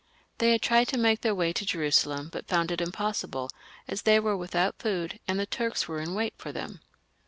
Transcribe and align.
They 0.39 0.51
had 0.53 0.63
tried 0.63 0.87
to 0.87 0.97
make 0.97 1.21
their 1.21 1.35
i^y 1.35 1.53
to 1.53 1.63
Jerusalem, 1.63 2.29
but 2.33 2.47
found 2.47 2.71
it 2.71 2.81
impossible, 2.81 3.51
as 3.87 4.01
they 4.01 4.19
were 4.19 4.35
without 4.35 4.79
food, 4.79 5.19
and 5.27 5.39
the 5.39 5.45
Turks 5.45 5.87
were 5.87 5.99
in 6.01 6.15
wait 6.15 6.33
for 6.37 6.51
them. 6.51 6.79